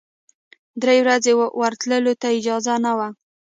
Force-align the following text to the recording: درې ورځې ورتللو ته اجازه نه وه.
درې 0.81 0.95
ورځې 1.03 1.31
ورتللو 1.61 2.13
ته 2.21 2.27
اجازه 2.37 2.73
نه 2.85 2.91
وه. 2.97 3.07